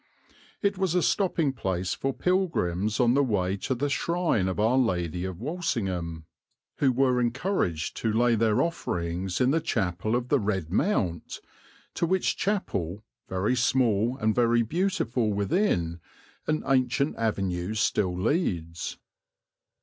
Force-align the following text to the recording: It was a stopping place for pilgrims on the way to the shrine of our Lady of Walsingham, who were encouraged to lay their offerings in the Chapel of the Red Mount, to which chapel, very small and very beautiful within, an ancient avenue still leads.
It 0.63 0.79
was 0.79 0.95
a 0.95 1.03
stopping 1.03 1.53
place 1.53 1.93
for 1.93 2.11
pilgrims 2.11 2.99
on 2.99 3.13
the 3.13 3.23
way 3.23 3.55
to 3.57 3.75
the 3.75 3.87
shrine 3.87 4.47
of 4.47 4.59
our 4.59 4.75
Lady 4.75 5.25
of 5.25 5.39
Walsingham, 5.39 6.25
who 6.77 6.91
were 6.91 7.21
encouraged 7.21 7.95
to 7.97 8.11
lay 8.11 8.33
their 8.33 8.63
offerings 8.63 9.39
in 9.39 9.51
the 9.51 9.61
Chapel 9.61 10.15
of 10.15 10.29
the 10.29 10.39
Red 10.39 10.71
Mount, 10.71 11.39
to 11.93 12.07
which 12.07 12.35
chapel, 12.35 13.03
very 13.29 13.55
small 13.55 14.17
and 14.17 14.33
very 14.33 14.63
beautiful 14.63 15.31
within, 15.31 15.99
an 16.47 16.63
ancient 16.65 17.15
avenue 17.17 17.75
still 17.75 18.19
leads. 18.19 18.97